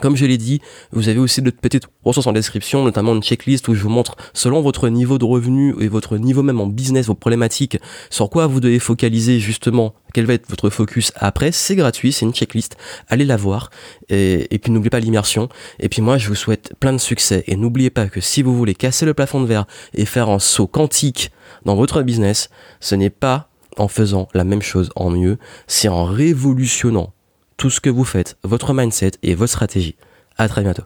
Comme 0.00 0.16
je 0.16 0.26
l'ai 0.26 0.36
dit, 0.36 0.60
vous 0.92 1.08
avez 1.08 1.18
aussi 1.18 1.40
de 1.40 1.50
petites 1.50 1.86
ressources 2.04 2.26
en 2.26 2.32
description, 2.32 2.84
notamment 2.84 3.14
une 3.14 3.22
checklist 3.22 3.66
où 3.68 3.74
je 3.74 3.82
vous 3.82 3.88
montre, 3.88 4.16
selon 4.34 4.60
votre 4.60 4.88
niveau 4.88 5.18
de 5.18 5.24
revenu 5.24 5.74
et 5.80 5.88
votre 5.88 6.18
niveau 6.18 6.42
même 6.42 6.60
en 6.60 6.66
business, 6.66 7.06
vos 7.06 7.14
problématiques, 7.14 7.78
sur 8.10 8.28
quoi 8.28 8.46
vous 8.46 8.60
devez 8.60 8.78
focaliser 8.78 9.40
justement, 9.40 9.94
quel 10.12 10.26
va 10.26 10.34
être 10.34 10.48
votre 10.50 10.68
focus 10.68 11.12
après. 11.16 11.50
C'est 11.50 11.76
gratuit, 11.76 12.12
c'est 12.12 12.26
une 12.26 12.34
checklist. 12.34 12.76
Allez 13.08 13.24
la 13.24 13.36
voir. 13.36 13.70
Et, 14.08 14.54
et 14.54 14.58
puis 14.58 14.70
n'oubliez 14.70 14.90
pas 14.90 15.00
l'immersion. 15.00 15.48
Et 15.80 15.88
puis 15.88 16.02
moi, 16.02 16.18
je 16.18 16.28
vous 16.28 16.34
souhaite 16.34 16.74
plein 16.78 16.92
de 16.92 16.98
succès. 16.98 17.44
Et 17.46 17.56
n'oubliez 17.56 17.90
pas 17.90 18.08
que 18.08 18.20
si 18.20 18.42
vous 18.42 18.56
voulez 18.56 18.74
casser 18.74 19.06
le 19.06 19.14
plafond 19.14 19.40
de 19.40 19.46
verre 19.46 19.66
et 19.94 20.04
faire 20.04 20.28
un 20.28 20.38
saut 20.38 20.66
quantique 20.66 21.30
dans 21.64 21.74
votre 21.74 22.02
business, 22.02 22.50
ce 22.80 22.94
n'est 22.94 23.10
pas 23.10 23.48
en 23.76 23.88
faisant 23.88 24.28
la 24.34 24.44
même 24.44 24.62
chose 24.62 24.90
en 24.96 25.10
mieux, 25.10 25.38
c'est 25.66 25.88
en 25.88 26.04
révolutionnant 26.04 27.12
tout 27.56 27.70
ce 27.70 27.80
que 27.80 27.90
vous 27.90 28.04
faites, 28.04 28.36
votre 28.42 28.72
mindset 28.74 29.12
et 29.22 29.34
votre 29.34 29.52
stratégie. 29.52 29.96
À 30.36 30.48
très 30.48 30.62
bientôt. 30.62 30.84